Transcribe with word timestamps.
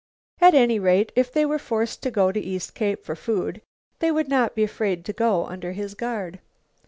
At 0.39 0.55
any 0.55 0.79
rate, 0.79 1.11
if 1.15 1.31
they 1.31 1.45
were 1.45 1.59
forced 1.59 2.01
to 2.01 2.09
go 2.09 2.31
to 2.31 2.39
East 2.39 2.73
Cape 2.73 3.05
for 3.05 3.15
food, 3.15 3.61
they 3.99 4.09
would 4.11 4.27
not 4.29 4.55
be 4.55 4.63
afraid 4.63 5.05
to 5.05 5.13
go 5.13 5.45
under 5.45 5.73
his 5.73 5.93
guard. 5.93 6.39